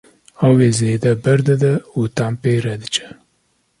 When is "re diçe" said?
2.65-3.07